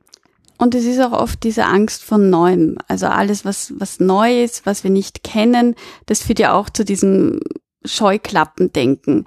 Und 0.58 0.76
es 0.76 0.86
ist 0.86 1.00
auch 1.02 1.12
oft 1.12 1.44
diese 1.44 1.66
Angst 1.66 2.04
von 2.04 2.30
Neuem. 2.30 2.78
Also 2.88 3.08
alles, 3.08 3.44
was, 3.46 3.74
was 3.78 4.00
neu 4.00 4.44
ist, 4.44 4.66
was 4.66 4.84
wir 4.84 4.92
nicht 4.92 5.24
kennen, 5.24 5.76
das 6.06 6.24
führt 6.24 6.40
ja 6.40 6.54
auch 6.54 6.70
zu 6.70 6.86
diesem 6.86 7.42
Scheuklappendenken. 7.84 9.26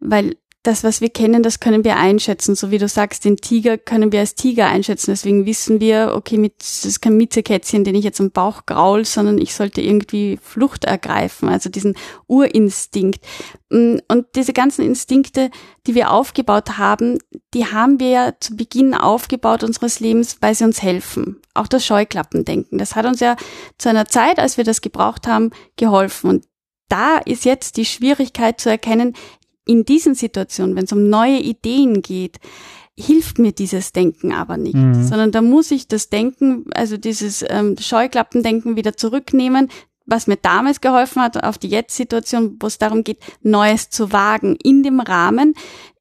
Weil 0.00 0.36
das, 0.66 0.84
was 0.84 1.00
wir 1.00 1.10
kennen, 1.10 1.42
das 1.42 1.60
können 1.60 1.84
wir 1.84 1.96
einschätzen. 1.96 2.54
So 2.54 2.70
wie 2.70 2.78
du 2.78 2.88
sagst, 2.88 3.24
den 3.24 3.36
Tiger 3.36 3.78
können 3.78 4.12
wir 4.12 4.20
als 4.20 4.34
Tiger 4.34 4.66
einschätzen. 4.66 5.12
Deswegen 5.12 5.46
wissen 5.46 5.80
wir, 5.80 6.12
okay, 6.14 6.38
mit, 6.38 6.54
das 6.58 6.84
ist 6.84 7.00
kein 7.00 7.16
Mitzekätzchen, 7.16 7.84
den 7.84 7.94
ich 7.94 8.04
jetzt 8.04 8.20
am 8.20 8.30
Bauch 8.30 8.66
graul, 8.66 9.04
sondern 9.04 9.38
ich 9.38 9.54
sollte 9.54 9.80
irgendwie 9.80 10.38
Flucht 10.42 10.84
ergreifen. 10.84 11.48
Also 11.48 11.70
diesen 11.70 11.96
Urinstinkt. 12.26 13.24
Mm, 13.70 13.96
und 14.08 14.26
diese 14.34 14.52
ganzen 14.52 14.84
Instinkte, 14.84 15.50
die 15.86 15.94
wir 15.94 16.10
aufgebaut 16.10 16.78
haben, 16.78 17.18
die 17.54 17.66
haben 17.66 18.00
wir 18.00 18.08
ja 18.08 18.32
zu 18.38 18.56
Beginn 18.56 18.94
aufgebaut 18.94 19.62
unseres 19.62 20.00
Lebens, 20.00 20.38
weil 20.40 20.54
sie 20.54 20.64
uns 20.64 20.82
helfen. 20.82 21.40
Auch 21.54 21.68
das 21.68 21.86
Scheuklappendenken. 21.86 22.78
Das 22.78 22.96
hat 22.96 23.06
uns 23.06 23.20
ja 23.20 23.36
zu 23.78 23.88
einer 23.88 24.06
Zeit, 24.06 24.38
als 24.38 24.56
wir 24.56 24.64
das 24.64 24.80
gebraucht 24.80 25.26
haben, 25.26 25.50
geholfen. 25.76 26.30
Und 26.30 26.44
da 26.88 27.18
ist 27.18 27.44
jetzt 27.44 27.76
die 27.76 27.84
Schwierigkeit 27.84 28.60
zu 28.60 28.70
erkennen, 28.70 29.14
in 29.66 29.84
diesen 29.84 30.14
Situationen, 30.14 30.76
wenn 30.76 30.84
es 30.84 30.92
um 30.92 31.10
neue 31.10 31.38
Ideen 31.38 32.00
geht, 32.00 32.38
hilft 32.98 33.38
mir 33.38 33.52
dieses 33.52 33.92
Denken 33.92 34.32
aber 34.32 34.56
nicht, 34.56 34.74
mhm. 34.74 35.04
sondern 35.04 35.30
da 35.30 35.42
muss 35.42 35.70
ich 35.70 35.86
das 35.86 36.08
Denken, 36.08 36.64
also 36.72 36.96
dieses 36.96 37.44
ähm, 37.46 37.76
Scheuklappendenken 37.78 38.76
wieder 38.76 38.96
zurücknehmen, 38.96 39.68
was 40.06 40.26
mir 40.26 40.36
damals 40.36 40.80
geholfen 40.80 41.20
hat, 41.20 41.42
auf 41.42 41.58
die 41.58 41.68
Jetzt-Situation, 41.68 42.56
wo 42.60 42.68
es 42.68 42.78
darum 42.78 43.04
geht, 43.04 43.18
Neues 43.42 43.90
zu 43.90 44.12
wagen, 44.12 44.56
in 44.62 44.82
dem 44.82 45.00
Rahmen, 45.00 45.54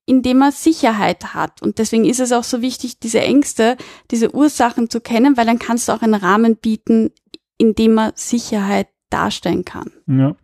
in 0.06 0.22
dem 0.22 0.38
man 0.38 0.52
Sicherheit 0.52 1.34
hat. 1.34 1.62
Und 1.62 1.80
deswegen 1.80 2.06
ist 2.06 2.20
es 2.20 2.32
auch 2.32 2.44
so 2.44 2.62
wichtig, 2.62 3.00
diese 3.00 3.22
Ängste, 3.22 3.76
diese 4.12 4.34
Ursachen 4.34 4.90
zu 4.90 5.02
kennen, 5.02 5.36
weil 5.36 5.48
dann 5.48 5.60
kannst 5.60 5.90
du 5.90 5.94
auch 5.94 6.04
einen 6.04 6.14
Rahmen 6.14 6.56
bieten, 6.56 7.12
in 7.58 7.74
dem 7.74 7.96
man 7.96 8.12
Sicherheit 8.16 8.88
darstellen 9.10 9.66
kann. 9.66 9.92
Ja. 10.08 10.36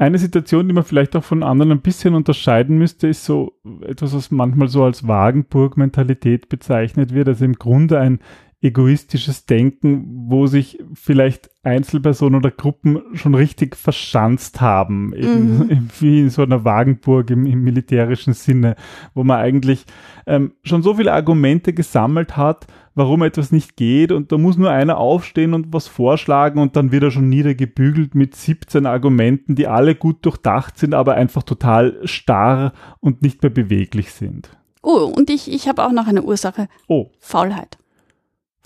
Eine 0.00 0.16
Situation, 0.16 0.66
die 0.66 0.72
man 0.72 0.84
vielleicht 0.84 1.14
auch 1.14 1.24
von 1.24 1.42
anderen 1.42 1.72
ein 1.72 1.82
bisschen 1.82 2.14
unterscheiden 2.14 2.78
müsste, 2.78 3.06
ist 3.08 3.26
so 3.26 3.52
etwas, 3.82 4.14
was 4.14 4.30
manchmal 4.30 4.68
so 4.68 4.82
als 4.82 5.06
Wagenburg-Mentalität 5.06 6.48
bezeichnet 6.48 7.12
wird. 7.12 7.28
Also 7.28 7.44
im 7.44 7.52
Grunde 7.52 8.00
ein 8.00 8.20
egoistisches 8.62 9.46
Denken, 9.46 10.26
wo 10.28 10.46
sich 10.46 10.78
vielleicht 10.92 11.50
Einzelpersonen 11.62 12.36
oder 12.36 12.50
Gruppen 12.50 13.00
schon 13.14 13.34
richtig 13.34 13.74
verschanzt 13.74 14.60
haben, 14.60 15.14
eben, 15.14 15.58
mhm. 15.58 15.88
wie 16.00 16.20
in 16.20 16.30
so 16.30 16.42
einer 16.42 16.64
Wagenburg 16.64 17.30
im, 17.30 17.46
im 17.46 17.62
militärischen 17.62 18.34
Sinne, 18.34 18.76
wo 19.14 19.24
man 19.24 19.38
eigentlich 19.38 19.86
ähm, 20.26 20.52
schon 20.62 20.82
so 20.82 20.94
viele 20.94 21.12
Argumente 21.12 21.72
gesammelt 21.72 22.36
hat, 22.36 22.66
warum 22.94 23.22
etwas 23.22 23.50
nicht 23.50 23.76
geht 23.76 24.12
und 24.12 24.30
da 24.30 24.36
muss 24.36 24.58
nur 24.58 24.70
einer 24.70 24.98
aufstehen 24.98 25.54
und 25.54 25.72
was 25.72 25.88
vorschlagen 25.88 26.60
und 26.60 26.76
dann 26.76 26.92
wird 26.92 27.04
er 27.04 27.10
schon 27.10 27.30
niedergebügelt 27.30 28.14
mit 28.14 28.36
17 28.36 28.84
Argumenten, 28.84 29.54
die 29.54 29.68
alle 29.68 29.94
gut 29.94 30.24
durchdacht 30.26 30.78
sind, 30.78 30.92
aber 30.92 31.14
einfach 31.14 31.42
total 31.42 31.98
starr 32.04 32.74
und 33.00 33.22
nicht 33.22 33.42
mehr 33.42 33.50
beweglich 33.50 34.12
sind. 34.12 34.50
Oh, 34.82 35.12
und 35.14 35.30
ich, 35.30 35.50
ich 35.50 35.68
habe 35.68 35.84
auch 35.84 35.92
noch 35.92 36.06
eine 36.06 36.22
Ursache. 36.22 36.68
Oh. 36.88 37.10
Faulheit. 37.18 37.79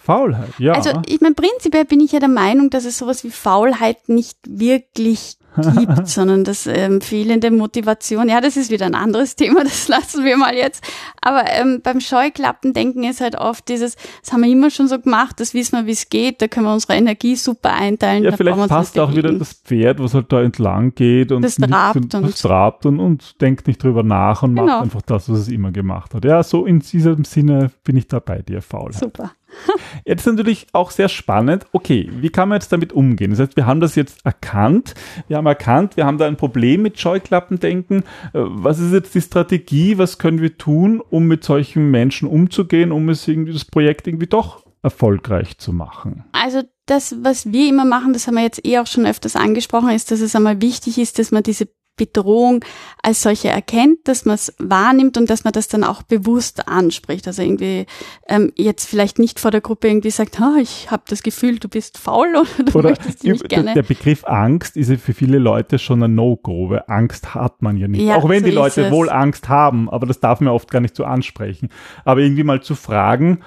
Faulheit, 0.04 0.50
ja. 0.58 0.72
Also 0.72 0.90
ich 1.06 1.20
meine, 1.22 1.34
prinzipiell 1.34 1.86
bin 1.86 2.00
ich 2.00 2.12
ja 2.12 2.20
der 2.20 2.28
Meinung, 2.28 2.68
dass 2.68 2.84
es 2.84 2.98
sowas 2.98 3.24
wie 3.24 3.30
Faulheit 3.30 4.08
nicht 4.08 4.38
wirklich 4.46 5.38
gibt, 5.56 6.08
sondern 6.08 6.44
das 6.44 6.66
ähm, 6.66 7.00
fehlende 7.00 7.50
Motivation. 7.50 8.28
Ja, 8.28 8.40
das 8.40 8.56
ist 8.56 8.70
wieder 8.70 8.86
ein 8.86 8.94
anderes 8.94 9.36
Thema, 9.36 9.64
das 9.64 9.88
lassen 9.88 10.24
wir 10.24 10.36
mal 10.36 10.54
jetzt. 10.54 10.84
Aber 11.20 11.44
ähm, 11.48 11.80
beim 11.82 12.00
Scheuklappendenken 12.00 13.04
ist 13.04 13.20
halt 13.20 13.36
oft 13.36 13.68
dieses, 13.68 13.96
das 14.22 14.32
haben 14.32 14.42
wir 14.42 14.50
immer 14.50 14.70
schon 14.70 14.88
so 14.88 14.98
gemacht, 14.98 15.40
das 15.40 15.54
wissen 15.54 15.78
wir, 15.78 15.86
wie 15.86 15.92
es 15.92 16.08
geht, 16.08 16.42
da 16.42 16.48
können 16.48 16.66
wir 16.66 16.72
unsere 16.72 16.94
Energie 16.94 17.36
super 17.36 17.72
einteilen. 17.72 18.24
Ja, 18.24 18.32
vielleicht 18.36 18.68
passt 18.68 18.98
auch 18.98 19.14
wieder 19.14 19.32
das 19.32 19.52
Pferd, 19.52 20.00
was 20.00 20.14
halt 20.14 20.32
da 20.32 20.42
entlang 20.42 20.94
geht 20.94 21.32
und 21.32 21.42
das 21.42 21.56
trabt 21.56 21.96
und, 21.96 22.14
und, 22.14 22.26
das 22.26 22.40
trabt 22.40 22.86
und, 22.86 23.00
und 23.00 23.40
denkt 23.40 23.66
nicht 23.66 23.82
drüber 23.82 24.02
nach 24.02 24.42
und 24.42 24.54
genau. 24.54 24.66
macht 24.66 24.82
einfach 24.82 25.02
das, 25.02 25.28
was 25.28 25.38
es 25.38 25.48
immer 25.48 25.72
gemacht 25.72 26.14
hat. 26.14 26.24
Ja, 26.24 26.42
so 26.42 26.66
in 26.66 26.80
diesem 26.80 27.24
Sinne 27.24 27.70
bin 27.84 27.96
ich 27.96 28.08
da 28.08 28.18
bei 28.18 28.42
dir, 28.42 28.60
Faulheit. 28.60 29.00
Super. 29.00 29.32
Jetzt 30.04 30.26
natürlich 30.26 30.66
auch 30.72 30.90
sehr 30.90 31.08
spannend. 31.08 31.66
Okay, 31.72 32.10
wie 32.12 32.30
kann 32.30 32.48
man 32.48 32.56
jetzt 32.60 32.72
damit 32.72 32.92
umgehen? 32.92 33.30
Das 33.30 33.40
heißt, 33.40 33.56
wir 33.56 33.66
haben 33.66 33.80
das 33.80 33.94
jetzt 33.94 34.24
erkannt. 34.24 34.94
Wir 35.28 35.36
haben 35.36 35.46
erkannt, 35.46 35.96
wir 35.96 36.06
haben 36.06 36.18
da 36.18 36.26
ein 36.26 36.36
Problem 36.36 36.82
mit 36.82 36.98
Scheuklappendenken. 36.98 38.00
Äh, 38.00 38.04
was 38.32 38.78
ist 38.78 38.92
jetzt 38.92 39.14
die 39.14 39.20
Strategie? 39.20 39.98
Was 39.98 40.18
können 40.18 40.40
wir 40.40 40.58
tun, 40.58 41.00
um 41.00 41.26
mit 41.26 41.44
solchen 41.44 41.90
Menschen 41.90 42.28
umzugehen, 42.28 42.92
um 42.92 43.08
es 43.08 43.26
irgendwie 43.26 43.52
das 43.52 43.64
Projekt 43.64 44.06
irgendwie 44.06 44.26
doch 44.26 44.64
erfolgreich 44.82 45.58
zu 45.58 45.72
machen? 45.72 46.24
Also 46.32 46.62
das, 46.86 47.16
was 47.22 47.52
wir 47.52 47.68
immer 47.68 47.84
machen, 47.84 48.12
das 48.12 48.26
haben 48.26 48.34
wir 48.34 48.42
jetzt 48.42 48.64
eh 48.64 48.78
auch 48.78 48.86
schon 48.86 49.06
öfters 49.06 49.36
angesprochen, 49.36 49.90
ist, 49.90 50.10
dass 50.10 50.20
es 50.20 50.36
einmal 50.36 50.60
wichtig 50.60 50.98
ist, 50.98 51.18
dass 51.18 51.30
man 51.32 51.42
diese 51.42 51.68
Bedrohung 51.96 52.64
als 53.02 53.22
solche 53.22 53.48
erkennt, 53.48 53.98
dass 54.04 54.24
man 54.24 54.34
es 54.34 54.52
wahrnimmt 54.58 55.16
und 55.16 55.30
dass 55.30 55.44
man 55.44 55.52
das 55.52 55.68
dann 55.68 55.84
auch 55.84 56.02
bewusst 56.02 56.66
anspricht. 56.68 57.26
Also 57.26 57.42
irgendwie 57.42 57.86
ähm, 58.28 58.52
jetzt 58.56 58.88
vielleicht 58.88 59.18
nicht 59.18 59.38
vor 59.38 59.50
der 59.50 59.60
Gruppe 59.60 59.88
irgendwie 59.88 60.10
sagt, 60.10 60.40
oh, 60.40 60.58
ich 60.60 60.90
habe 60.90 61.04
das 61.08 61.22
Gefühl, 61.22 61.58
du 61.58 61.68
bist 61.68 61.98
faul 61.98 62.28
oder 62.36 62.64
du 62.64 62.78
oder 62.78 62.90
möchtest 62.90 63.24
nicht 63.24 63.48
gerne. 63.48 63.74
Der 63.74 63.82
Begriff 63.82 64.24
Angst 64.24 64.76
ist 64.76 64.90
ja 64.90 64.96
für 64.96 65.14
viele 65.14 65.38
Leute 65.38 65.78
schon 65.78 66.02
ein 66.02 66.14
No-Go, 66.14 66.70
weil 66.70 66.84
Angst 66.88 67.34
hat 67.34 67.62
man 67.62 67.76
ja 67.76 67.86
nicht. 67.86 68.02
Ja, 68.02 68.16
auch 68.16 68.28
wenn 68.28 68.40
so 68.40 68.50
die 68.50 68.54
Leute 68.54 68.90
wohl 68.90 69.08
Angst 69.08 69.48
haben, 69.48 69.88
aber 69.88 70.06
das 70.06 70.20
darf 70.20 70.40
man 70.40 70.52
oft 70.52 70.70
gar 70.70 70.80
nicht 70.80 70.96
so 70.96 71.04
ansprechen. 71.04 71.68
Aber 72.04 72.20
irgendwie 72.20 72.44
mal 72.44 72.62
zu 72.62 72.74
fragen, 72.74 73.40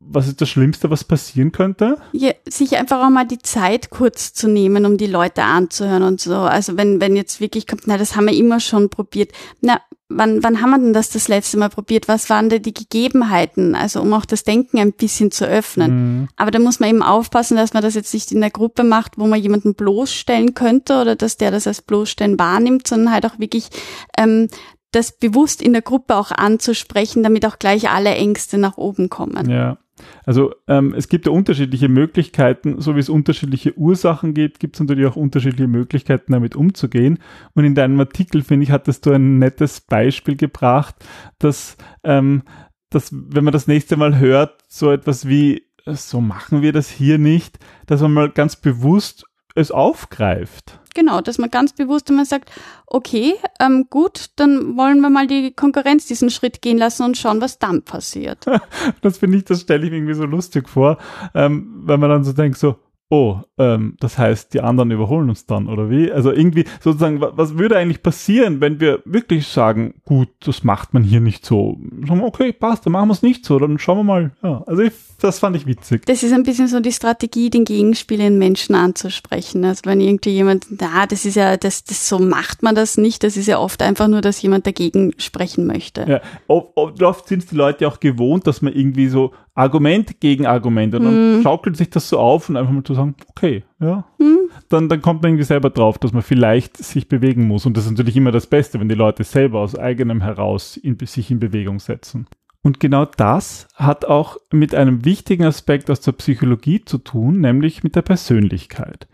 was 0.00 0.26
ist 0.26 0.40
das 0.40 0.48
Schlimmste, 0.48 0.90
was 0.90 1.04
passieren 1.04 1.52
könnte? 1.52 1.98
Ja, 2.12 2.32
sich 2.48 2.76
einfach 2.76 3.04
auch 3.04 3.10
mal 3.10 3.26
die 3.26 3.40
Zeit 3.40 3.90
kurz 3.90 4.32
zu 4.32 4.48
nehmen, 4.48 4.86
um 4.86 4.96
die 4.96 5.06
Leute 5.06 5.42
anzuhören 5.42 6.02
und 6.02 6.20
so. 6.20 6.34
Also 6.34 6.76
wenn, 6.76 7.00
wenn 7.00 7.16
jetzt 7.16 7.40
wirklich 7.40 7.66
kommt, 7.66 7.86
na, 7.86 7.98
das 7.98 8.16
haben 8.16 8.26
wir 8.26 8.34
immer 8.34 8.60
schon 8.60 8.88
probiert. 8.88 9.32
Na, 9.60 9.80
wann, 10.08 10.42
wann 10.42 10.62
haben 10.62 10.70
wir 10.70 10.78
denn 10.78 10.92
das 10.94 11.10
das 11.10 11.28
letzte 11.28 11.58
Mal 11.58 11.68
probiert? 11.68 12.08
Was 12.08 12.30
waren 12.30 12.48
denn 12.48 12.62
die 12.62 12.72
Gegebenheiten? 12.72 13.74
Also 13.74 14.00
um 14.00 14.12
auch 14.14 14.24
das 14.24 14.44
Denken 14.44 14.78
ein 14.78 14.92
bisschen 14.92 15.30
zu 15.30 15.46
öffnen. 15.46 16.20
Mhm. 16.20 16.28
Aber 16.36 16.50
da 16.50 16.58
muss 16.58 16.80
man 16.80 16.88
eben 16.88 17.02
aufpassen, 17.02 17.58
dass 17.58 17.74
man 17.74 17.82
das 17.82 17.94
jetzt 17.94 18.14
nicht 18.14 18.32
in 18.32 18.40
der 18.40 18.50
Gruppe 18.50 18.84
macht, 18.84 19.18
wo 19.18 19.26
man 19.26 19.40
jemanden 19.40 19.74
bloßstellen 19.74 20.54
könnte 20.54 21.00
oder 21.00 21.16
dass 21.16 21.36
der 21.36 21.50
das 21.50 21.66
als 21.66 21.82
bloßstellen 21.82 22.38
wahrnimmt, 22.38 22.86
sondern 22.86 23.12
halt 23.12 23.26
auch 23.26 23.38
wirklich 23.38 23.68
ähm, 24.16 24.48
das 24.90 25.12
bewusst 25.12 25.62
in 25.62 25.72
der 25.72 25.82
Gruppe 25.82 26.16
auch 26.16 26.30
anzusprechen, 26.30 27.22
damit 27.22 27.44
auch 27.46 27.58
gleich 27.58 27.90
alle 27.90 28.14
Ängste 28.14 28.58
nach 28.58 28.76
oben 28.78 29.08
kommen. 29.08 29.48
Ja. 29.50 29.78
Also 30.24 30.54
ähm, 30.68 30.94
es 30.96 31.08
gibt 31.08 31.26
ja 31.26 31.32
unterschiedliche 31.32 31.88
Möglichkeiten, 31.88 32.80
so 32.80 32.94
wie 32.94 33.00
es 33.00 33.08
unterschiedliche 33.08 33.76
Ursachen 33.76 34.34
gibt, 34.34 34.60
gibt 34.60 34.76
es 34.76 34.80
natürlich 34.80 35.06
auch 35.06 35.16
unterschiedliche 35.16 35.68
Möglichkeiten, 35.68 36.32
damit 36.32 36.56
umzugehen. 36.56 37.18
Und 37.54 37.64
in 37.64 37.74
deinem 37.74 37.98
Artikel, 37.98 38.42
finde 38.42 38.64
ich, 38.64 38.70
hattest 38.70 39.06
du 39.06 39.12
ein 39.12 39.38
nettes 39.38 39.80
Beispiel 39.80 40.36
gebracht, 40.36 40.94
dass, 41.38 41.76
ähm, 42.04 42.42
dass 42.90 43.10
wenn 43.12 43.44
man 43.44 43.52
das 43.52 43.66
nächste 43.66 43.96
Mal 43.96 44.18
hört, 44.18 44.62
so 44.68 44.90
etwas 44.90 45.26
wie, 45.28 45.64
so 45.84 46.20
machen 46.20 46.62
wir 46.62 46.72
das 46.72 46.90
hier 46.90 47.18
nicht, 47.18 47.58
dass 47.86 48.00
man 48.00 48.12
mal 48.12 48.30
ganz 48.30 48.56
bewusst 48.56 49.24
es 49.58 49.70
aufgreift. 49.70 50.78
Genau, 50.94 51.20
dass 51.20 51.38
man 51.38 51.50
ganz 51.50 51.72
bewusst 51.72 52.10
immer 52.10 52.24
sagt, 52.24 52.50
okay, 52.86 53.34
ähm, 53.60 53.86
gut, 53.88 54.30
dann 54.36 54.76
wollen 54.76 55.00
wir 55.00 55.10
mal 55.10 55.26
die 55.26 55.52
Konkurrenz 55.52 56.06
diesen 56.06 56.30
Schritt 56.30 56.62
gehen 56.62 56.78
lassen 56.78 57.04
und 57.04 57.16
schauen, 57.16 57.40
was 57.40 57.58
dann 57.58 57.82
passiert. 57.82 58.46
das 59.02 59.18
finde 59.18 59.38
ich, 59.38 59.44
das 59.44 59.60
stelle 59.60 59.84
ich 59.84 59.90
mir 59.90 59.98
irgendwie 59.98 60.14
so 60.14 60.24
lustig 60.24 60.68
vor, 60.68 60.98
ähm, 61.34 61.82
wenn 61.84 62.00
man 62.00 62.10
dann 62.10 62.24
so 62.24 62.32
denkt, 62.32 62.58
so, 62.58 62.76
oh, 63.10 63.38
ähm, 63.56 63.96
das 64.00 64.18
heißt, 64.18 64.52
die 64.52 64.60
anderen 64.60 64.90
überholen 64.90 65.30
uns 65.30 65.46
dann, 65.46 65.66
oder 65.68 65.88
wie? 65.88 66.12
Also 66.12 66.30
irgendwie 66.30 66.64
sozusagen, 66.80 67.20
was 67.20 67.56
würde 67.56 67.76
eigentlich 67.76 68.02
passieren, 68.02 68.60
wenn 68.60 68.80
wir 68.80 69.00
wirklich 69.04 69.46
sagen, 69.46 69.94
gut, 70.04 70.28
das 70.44 70.62
macht 70.62 70.92
man 70.92 71.02
hier 71.02 71.20
nicht 71.20 71.46
so. 71.46 71.78
Sagen 72.06 72.20
wir, 72.20 72.26
okay, 72.26 72.52
passt, 72.52 72.84
dann 72.84 72.92
machen 72.92 73.08
wir 73.08 73.14
es 73.14 73.22
nicht 73.22 73.46
so, 73.46 73.58
dann 73.58 73.78
schauen 73.78 73.98
wir 73.98 74.04
mal. 74.04 74.30
Ja, 74.42 74.62
also 74.66 74.82
ich, 74.82 74.92
das 75.20 75.38
fand 75.38 75.56
ich 75.56 75.66
witzig. 75.66 76.04
Das 76.04 76.22
ist 76.22 76.32
ein 76.32 76.42
bisschen 76.42 76.68
so 76.68 76.80
die 76.80 76.92
Strategie, 76.92 77.48
den 77.48 77.64
Gegenspiel 77.64 78.20
in 78.20 78.38
Menschen 78.38 78.74
anzusprechen. 78.74 79.64
Also 79.64 79.82
wenn 79.84 80.00
irgendwie 80.00 80.30
jemand, 80.30 80.66
na, 80.78 81.06
das 81.06 81.24
ist 81.24 81.34
ja, 81.34 81.56
das, 81.56 81.84
das 81.84 82.08
so 82.08 82.18
macht 82.18 82.62
man 82.62 82.74
das 82.74 82.98
nicht, 82.98 83.24
das 83.24 83.38
ist 83.38 83.46
ja 83.46 83.58
oft 83.58 83.80
einfach 83.82 84.08
nur, 84.08 84.20
dass 84.20 84.42
jemand 84.42 84.66
dagegen 84.66 85.14
sprechen 85.16 85.66
möchte. 85.66 86.04
Ja, 86.06 86.20
oft, 86.46 87.02
oft 87.02 87.28
sind 87.28 87.42
es 87.42 87.46
die 87.48 87.56
Leute 87.56 87.88
auch 87.88 88.00
gewohnt, 88.00 88.46
dass 88.46 88.60
man 88.60 88.74
irgendwie 88.74 89.08
so 89.08 89.32
Argument 89.58 90.20
gegen 90.20 90.46
Argument 90.46 90.94
und 90.94 91.04
dann 91.04 91.40
mm. 91.40 91.42
schaukelt 91.42 91.76
sich 91.76 91.90
das 91.90 92.08
so 92.08 92.18
auf 92.18 92.48
und 92.48 92.56
einfach 92.56 92.72
mal 92.72 92.84
zu 92.84 92.94
sagen, 92.94 93.16
okay, 93.30 93.64
ja, 93.80 94.04
mm. 94.18 94.50
dann, 94.68 94.88
dann 94.88 95.02
kommt 95.02 95.22
man 95.22 95.32
irgendwie 95.32 95.44
selber 95.44 95.70
drauf, 95.70 95.98
dass 95.98 96.12
man 96.12 96.22
vielleicht 96.22 96.76
sich 96.76 97.08
bewegen 97.08 97.46
muss 97.48 97.66
und 97.66 97.76
das 97.76 97.84
ist 97.84 97.90
natürlich 97.90 98.16
immer 98.16 98.30
das 98.30 98.46
Beste, 98.46 98.78
wenn 98.78 98.88
die 98.88 98.94
Leute 98.94 99.24
selber 99.24 99.58
aus 99.58 99.76
eigenem 99.76 100.22
heraus 100.22 100.76
in, 100.76 100.96
sich 101.04 101.32
in 101.32 101.40
Bewegung 101.40 101.80
setzen. 101.80 102.28
Und 102.62 102.78
genau 102.78 103.04
das 103.04 103.66
hat 103.74 104.04
auch 104.04 104.36
mit 104.52 104.74
einem 104.74 105.04
wichtigen 105.04 105.44
Aspekt 105.44 105.90
aus 105.90 106.00
der 106.00 106.12
Psychologie 106.12 106.84
zu 106.84 106.98
tun, 106.98 107.40
nämlich 107.40 107.82
mit 107.82 107.96
der 107.96 108.02
Persönlichkeit. 108.02 109.08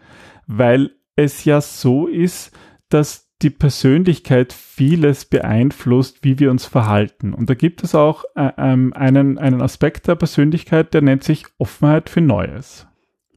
Weil 0.47 0.91
es 1.17 1.45
ja 1.45 1.61
so 1.61 2.07
ist, 2.07 2.53
dass 2.91 3.24
die 3.43 3.51
Persönlichkeit 3.51 4.53
vieles 4.53 5.25
beeinflusst, 5.25 6.19
wie 6.23 6.39
wir 6.39 6.51
uns 6.51 6.67
verhalten. 6.67 7.35
Und 7.35 7.51
da 7.51 7.55
gibt 7.55 7.83
es 7.83 7.95
auch 7.95 8.25
äh, 8.37 8.51
ähm, 8.57 8.93
einen, 8.95 9.39
einen 9.39 9.61
Aspekt 9.61 10.09
der 10.09 10.15
Persönlichkeit, 10.15 10.95
der 10.95 11.03
nennt 11.03 11.25
sich 11.25 11.45
Offenheit 11.59 12.09
für 12.09 12.21
Neues. 12.21 12.87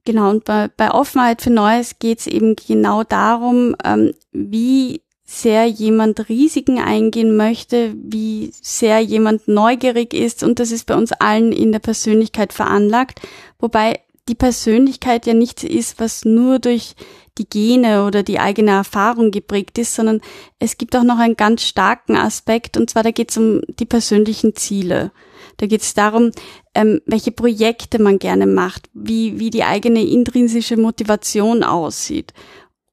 Genau, 0.05 0.29
und 0.29 0.45
bei, 0.45 0.69
bei 0.69 0.91
Offenheit 0.91 1.41
für 1.41 1.49
Neues 1.49 1.99
geht 1.99 2.19
es 2.19 2.27
eben 2.27 2.55
genau 2.55 3.03
darum, 3.03 3.75
ähm, 3.83 4.13
wie 4.31 5.01
sehr 5.25 5.65
jemand 5.65 6.29
Risiken 6.29 6.79
eingehen 6.79 7.35
möchte, 7.35 7.93
wie 8.01 8.51
sehr 8.53 9.01
jemand 9.01 9.49
neugierig 9.49 10.13
ist 10.13 10.41
und 10.41 10.59
das 10.59 10.71
ist 10.71 10.85
bei 10.85 10.95
uns 10.95 11.11
allen 11.11 11.51
in 11.51 11.73
der 11.73 11.79
Persönlichkeit 11.79 12.53
veranlagt, 12.53 13.19
wobei 13.59 13.99
die 14.29 14.35
Persönlichkeit 14.35 15.25
ja 15.25 15.33
nichts 15.33 15.65
ist, 15.65 15.99
was 15.99 16.23
nur 16.23 16.59
durch 16.59 16.95
die 17.38 17.50
Gene 17.50 18.06
oder 18.06 18.24
die 18.24 18.39
eigene 18.39 18.72
Erfahrung 18.72 19.32
geprägt 19.32 19.77
ist, 19.77 19.96
sondern 19.96 20.22
es 20.60 20.77
gibt 20.77 20.96
auch 20.96 21.03
noch 21.03 21.20
einen 21.20 21.38
ganz 21.38 21.63
starken 21.63 22.15
Aspekt 22.15 22.77
und 22.77 22.89
zwar 22.89 23.03
da 23.03 23.12
geht 23.12 23.32
es 23.32 23.38
um 23.38 23.62
die 23.79 23.86
persönlichen 23.86 24.56
Ziele. 24.56 25.12
Da 25.58 25.65
geht 25.65 25.82
es 25.82 25.94
darum, 25.94 26.32
ähm, 26.75 27.01
welche 27.06 27.32
Projekte 27.32 28.01
man 28.01 28.20
gerne 28.20 28.46
macht, 28.46 28.89
wie, 28.94 29.39
wie 29.39 29.50
die 29.50 29.63
eigene 29.63 30.03
intrinsische 30.03 30.77
Motivation 30.77 31.63
aussieht. 31.63 32.34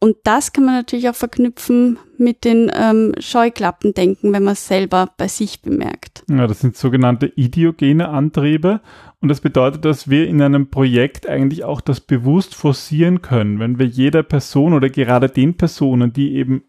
Und 0.05 0.17
das 0.25 0.53
kann 0.53 0.67
man 0.67 0.75
natürlich 0.75 1.09
auch 1.09 1.15
verknüpfen 1.15 1.99
mit 2.19 2.45
den 2.45 2.71
ähm, 2.75 3.15
Scheuklappendenken, 3.19 4.35
wenn 4.35 4.45
man 4.45 4.53
es 4.53 4.67
selber 4.67 5.09
bei 5.17 5.29
sich 5.29 5.63
bemerkt. 5.63 6.25
Ja, 6.29 6.47
das 6.47 6.61
sind 6.61 6.77
sogenannte 6.77 7.33
idiogene 7.35 8.11
Antriebe. 8.11 8.83
Und 9.25 9.29
das 9.29 9.41
bedeutet, 9.41 9.87
dass 9.87 10.11
wir 10.11 10.29
in 10.29 10.43
einem 10.43 10.69
Projekt 10.69 11.27
eigentlich 11.27 11.65
auch 11.65 11.81
das 11.81 12.01
bewusst 12.01 12.55
forcieren 12.55 13.23
können, 13.23 13.59
wenn 13.59 13.79
wir 13.79 13.87
jeder 13.87 14.23
Person 14.23 14.75
oder 14.75 14.91
gerade 14.91 15.31
den 15.31 15.55
Personen, 15.55 16.13
die 16.13 16.35
eben 16.35 16.65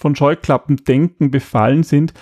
von 0.00 0.16
Scheuklappendenken 0.16 1.30
befallen 1.30 1.84
sind, 1.84 2.12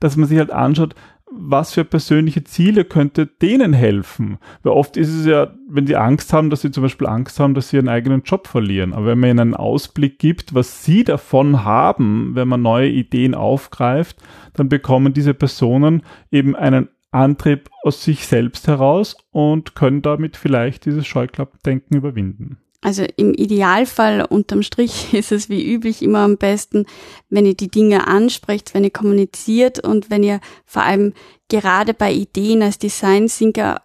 dass 0.00 0.16
man 0.16 0.28
sich 0.28 0.38
halt 0.38 0.50
anschaut, 0.50 0.96
was 1.30 1.74
für 1.74 1.84
persönliche 1.84 2.42
Ziele 2.42 2.84
könnte 2.84 3.26
denen 3.26 3.74
helfen? 3.74 4.38
Weil 4.64 4.72
oft 4.72 4.96
ist 4.96 5.14
es 5.14 5.24
ja, 5.24 5.54
wenn 5.68 5.86
die 5.86 5.94
Angst 5.94 6.32
haben, 6.32 6.50
dass 6.50 6.62
sie 6.62 6.72
zum 6.72 6.82
Beispiel 6.82 7.06
Angst 7.06 7.38
haben, 7.38 7.54
dass 7.54 7.68
sie 7.68 7.76
ihren 7.76 7.88
eigenen 7.88 8.24
Job 8.24 8.48
verlieren. 8.48 8.92
Aber 8.92 9.06
wenn 9.06 9.20
man 9.20 9.30
ihnen 9.30 9.38
einen 9.38 9.54
Ausblick 9.54 10.18
gibt, 10.18 10.52
was 10.52 10.84
sie 10.84 11.04
davon 11.04 11.62
haben, 11.62 12.32
wenn 12.34 12.48
man 12.48 12.60
neue 12.60 12.88
Ideen 12.88 13.36
aufgreift, 13.36 14.16
dann 14.54 14.68
bekommen 14.68 15.12
diese 15.12 15.32
Personen 15.32 16.02
eben 16.32 16.56
einen 16.56 16.88
Antrieb 17.10 17.70
aus 17.82 18.04
sich 18.04 18.26
selbst 18.26 18.66
heraus 18.68 19.16
und 19.30 19.74
können 19.74 20.02
damit 20.02 20.36
vielleicht 20.36 20.84
dieses 20.84 21.06
Scheuklappendenken 21.06 21.96
überwinden. 21.96 22.58
Also 22.80 23.04
im 23.16 23.34
Idealfall 23.34 24.24
unterm 24.24 24.62
Strich 24.62 25.12
ist 25.14 25.32
es 25.32 25.48
wie 25.48 25.66
üblich 25.66 26.02
immer 26.02 26.20
am 26.20 26.36
besten, 26.36 26.86
wenn 27.28 27.46
ihr 27.46 27.54
die 27.54 27.70
Dinge 27.70 28.06
ansprecht, 28.06 28.74
wenn 28.74 28.84
ihr 28.84 28.90
kommuniziert 28.90 29.84
und 29.84 30.10
wenn 30.10 30.22
ihr 30.22 30.40
vor 30.64 30.82
allem 30.82 31.14
gerade 31.48 31.94
bei 31.94 32.12
Ideen 32.12 32.62
als 32.62 32.78
Design 32.78 33.26
Thinker 33.26 33.82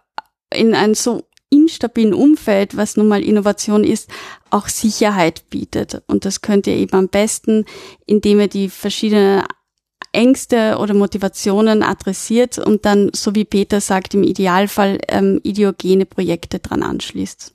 in 0.52 0.74
einem 0.74 0.94
so 0.94 1.22
instabilen 1.50 2.14
Umfeld, 2.14 2.76
was 2.76 2.96
nun 2.96 3.08
mal 3.08 3.22
Innovation 3.22 3.84
ist, 3.84 4.10
auch 4.50 4.68
Sicherheit 4.68 5.48
bietet. 5.50 6.02
Und 6.06 6.24
das 6.24 6.40
könnt 6.40 6.66
ihr 6.66 6.76
eben 6.76 6.96
am 6.96 7.08
besten, 7.08 7.64
indem 8.06 8.40
ihr 8.40 8.48
die 8.48 8.68
verschiedenen 8.68 9.44
Ängste 10.14 10.78
oder 10.78 10.94
Motivationen 10.94 11.82
adressiert 11.82 12.58
und 12.58 12.84
dann, 12.84 13.10
so 13.14 13.34
wie 13.34 13.44
Peter 13.44 13.80
sagt, 13.80 14.14
im 14.14 14.22
Idealfall 14.22 14.98
ähm, 15.08 15.40
ideogene 15.42 16.06
Projekte 16.06 16.58
dran 16.58 16.82
anschließt. 16.82 17.54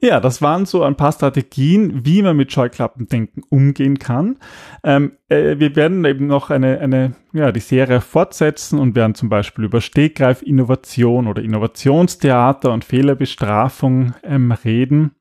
Ja, 0.00 0.20
das 0.20 0.40
waren 0.40 0.64
so 0.64 0.84
ein 0.84 0.94
paar 0.94 1.10
Strategien, 1.10 2.04
wie 2.04 2.22
man 2.22 2.36
mit 2.36 2.52
Scheuklappendenken 2.52 3.42
umgehen 3.48 3.98
kann. 3.98 4.36
Ähm, 4.84 5.12
äh, 5.28 5.58
wir 5.58 5.74
werden 5.74 6.04
eben 6.04 6.28
noch 6.28 6.50
eine, 6.50 6.78
eine, 6.78 7.16
ja, 7.32 7.50
die 7.50 7.58
Serie 7.58 8.00
fortsetzen 8.00 8.78
und 8.78 8.94
werden 8.94 9.16
zum 9.16 9.28
Beispiel 9.28 9.64
über 9.64 9.80
Stegreif-Innovation 9.80 11.26
oder 11.26 11.42
Innovationstheater 11.42 12.72
und 12.72 12.84
Fehlerbestrafung 12.84 14.14
ähm, 14.22 14.52
reden. 14.52 15.17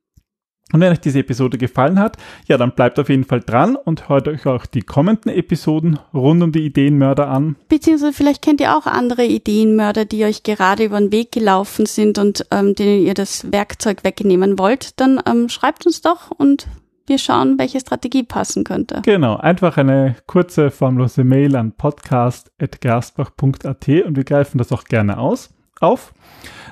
Und 0.74 0.82
wenn 0.82 0.92
euch 0.92 1.00
diese 1.00 1.20
Episode 1.20 1.58
gefallen 1.58 1.98
hat, 1.98 2.18
ja, 2.48 2.58
dann 2.58 2.74
bleibt 2.74 3.00
auf 3.00 3.08
jeden 3.08 3.24
Fall 3.24 3.40
dran 3.40 3.78
und 3.78 4.10
hört 4.10 4.28
euch 4.28 4.46
auch 4.48 4.66
die 4.66 4.82
kommenden 4.82 5.32
Episoden 5.32 5.98
rund 6.14 6.44
um 6.44 6.52
die 6.52 6.66
Ideenmörder 6.66 7.30
an. 7.30 7.56
Beziehungsweise 7.70 8.12
vielleicht 8.12 8.42
kennt 8.42 8.60
ihr 8.60 8.76
auch 8.76 8.86
andere 8.86 9.24
Ideenmörder, 9.24 10.04
die 10.04 10.26
euch 10.26 10.44
gerade 10.44 10.84
über 10.84 11.00
den 11.00 11.14
Weg 11.14 11.32
gelaufen 11.32 11.86
sind 11.86 12.18
und 12.18 12.46
ähm, 12.52 12.76
denen 12.76 13.06
ihr 13.06 13.14
das 13.14 13.50
Werkzeug 13.50 14.04
wegnehmen 14.04 14.60
wollt. 14.60 15.00
Dann 15.00 15.22
ähm, 15.26 15.48
schreibt 15.48 15.86
uns 15.86 16.02
doch 16.02 16.32
und 16.32 16.68
wir 17.06 17.18
schauen, 17.18 17.58
welche 17.58 17.80
Strategie 17.80 18.24
passen 18.24 18.66
könnte. 18.66 19.04
Genau, 19.06 19.38
einfach 19.38 19.78
eine 19.78 20.18
kurze, 20.28 20.70
formlose 20.70 21.24
Mail 21.24 21.56
an 21.56 21.72
podcast.gerstbach.at 21.72 23.88
und 23.88 24.18
wir 24.18 24.26
greifen 24.26 24.58
das 24.58 24.74
auch 24.74 24.84
gerne 24.84 25.18
aus, 25.18 25.52
auf. 25.80 26.12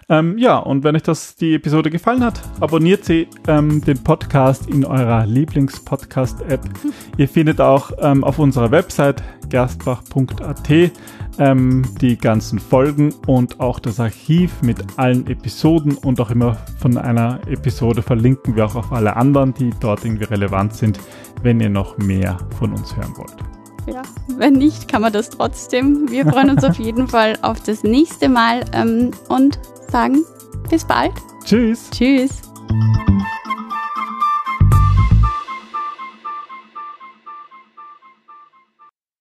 Ähm, 0.07 0.37
ja, 0.37 0.57
und 0.57 0.83
wenn 0.83 0.95
euch 0.95 1.03
das 1.03 1.35
die 1.35 1.55
Episode 1.55 1.89
gefallen 1.89 2.23
hat, 2.23 2.39
abonniert 2.59 3.05
sie 3.05 3.27
ähm, 3.47 3.81
den 3.81 4.03
Podcast 4.03 4.69
in 4.69 4.85
eurer 4.85 5.25
Lieblings-Podcast-App. 5.25 6.61
Ihr 7.17 7.27
findet 7.27 7.59
auch 7.59 7.91
ähm, 7.99 8.23
auf 8.23 8.37
unserer 8.37 8.69
Website 8.69 9.23
gerstbach.at 9.49 10.91
ähm, 11.39 11.83
die 12.01 12.17
ganzen 12.17 12.59
Folgen 12.59 13.13
und 13.25 13.59
auch 13.59 13.79
das 13.79 13.99
Archiv 13.99 14.61
mit 14.61 14.77
allen 14.97 15.25
Episoden 15.27 15.95
und 15.97 16.19
auch 16.21 16.29
immer 16.29 16.57
von 16.79 16.97
einer 16.97 17.39
Episode 17.47 18.01
verlinken 18.01 18.55
wir 18.55 18.65
auch 18.65 18.75
auf 18.75 18.91
alle 18.91 19.15
anderen, 19.15 19.53
die 19.55 19.71
dort 19.79 20.05
irgendwie 20.05 20.25
relevant 20.25 20.75
sind, 20.75 20.99
wenn 21.41 21.59
ihr 21.59 21.69
noch 21.69 21.97
mehr 21.97 22.37
von 22.59 22.71
uns 22.71 22.95
hören 22.95 23.13
wollt. 23.17 23.35
Ja, 23.87 24.01
wenn 24.37 24.53
nicht, 24.53 24.87
kann 24.87 25.01
man 25.03 25.13
das 25.13 25.29
trotzdem. 25.29 26.09
Wir 26.09 26.25
freuen 26.25 26.49
uns 26.51 26.63
auf 26.63 26.77
jeden 26.77 27.07
Fall 27.07 27.37
auf 27.41 27.61
das 27.61 27.83
nächste 27.83 28.29
Mal 28.29 28.65
ähm, 28.73 29.11
und 29.29 29.59
sagen, 29.91 30.25
bis 30.69 30.83
bald. 30.85 31.13
Tschüss. 31.43 31.89
Tschüss. 31.91 32.41